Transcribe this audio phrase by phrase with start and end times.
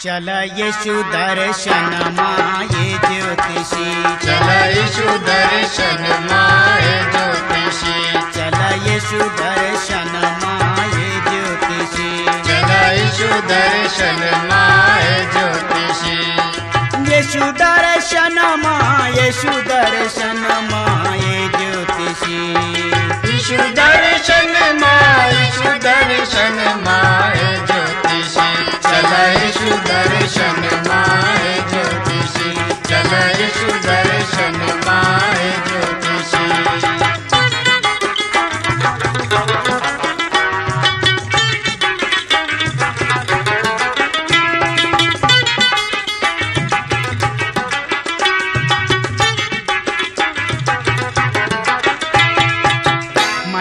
[0.00, 10.12] चल यशु दर्शन माये ज्योतिषी। चल यीशु दर्शन माए ज्योतिषी। चल यशु दर्शन
[10.42, 12.70] माये ज्योतिषी। चल
[13.00, 14.20] यीशु दर्शन
[14.52, 16.27] माए ज्योतिषी।
[17.28, 20.38] यशु दर्शन मायशु दर्शन
[20.70, 22.38] माये ज्योतिषी।
[23.36, 24.54] यशु दर्शन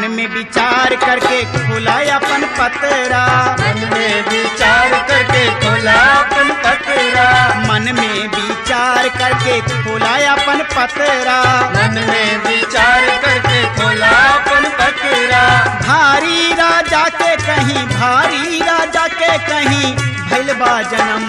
[0.00, 3.24] मन में विचार करके खुला अपन पतरा।
[3.60, 7.26] मन में विचार करके खोला अपन पतरा।
[7.68, 11.38] मन में विचार करके खुला अपन पतरा।
[11.76, 15.42] मन में विचार करके खोला अपन पतरा।
[15.86, 19.94] भारी राजा के कहीं भारी राजा के कहीं
[20.30, 21.26] भैल बा जन्म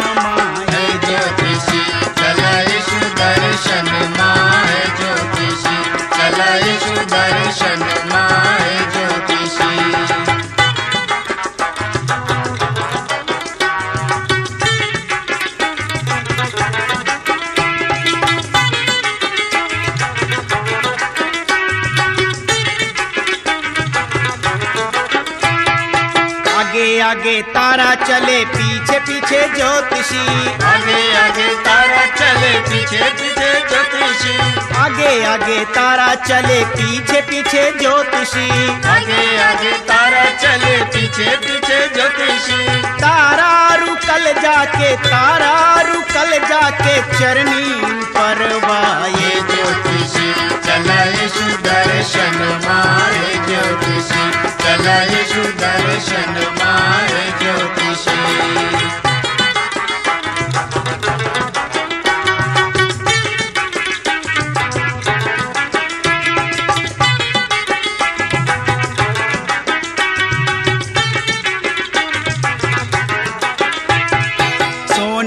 [27.02, 30.22] आगे तारा चले पीछे पीछे ज्योतिषी।
[30.64, 34.36] आगे आगे तारा चले पीछे पीछे ज्योतिषी।
[34.76, 38.48] आगे आगे तारा चले पीछे पीछे ज्योतिषी।
[38.90, 47.74] आगे आगे तारा चले पीछे पीछे ज्योतिषी। तारा रुकल जाके तारा रुकल जाके चरनी
[48.16, 50.34] परवाए ज्योतिषी
[50.68, 52.38] चला यीशु दर्शन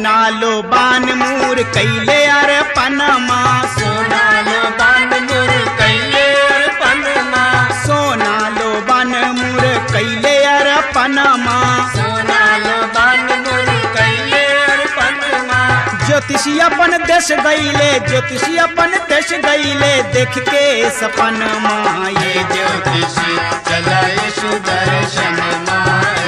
[0.04, 3.38] सोना लो बान मूर कैले अरे पनमा
[3.76, 7.44] सोना लो बान मुर कैले अर पनमा
[7.86, 11.56] सोना लो बान मूर कैले अरे पनमा
[11.96, 15.60] सोना लो बान मुर कैले अर पनमा
[16.06, 20.64] ज्योतिषी अपन देश गईले ज्योतिषी अपन देश गईले देख के
[21.00, 23.36] सपन माए ये। ज्योतिषी
[23.70, 25.40] चला यीशु दर्शन
[25.70, 26.23] माए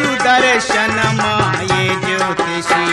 [0.00, 2.84] सुदर्शन माये ज्योतिषी।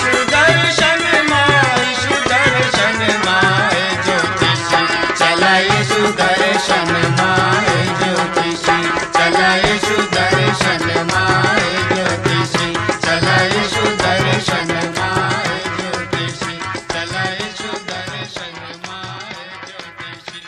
[0.00, 4.82] सुदर्शन माय सुदर्शन माय ज्योतिषी।
[5.18, 7.70] चलाय सुदर्शन माय
[8.00, 8.78] ज्योतिषी।
[9.18, 12.68] चलाय सुदर्शन माय ज्योतिषी।
[13.06, 16.56] चलाय सुदर्शन माय ज्योतिषी।
[16.92, 19.28] चलाय सुदर्शन माय
[19.76, 20.40] ज्योतिषी।